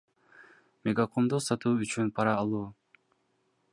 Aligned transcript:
Мегакомду 0.87 1.37
сатуу 1.47 1.73
үчүн 1.85 2.07
пара 2.17 2.33
алуу 2.45 2.67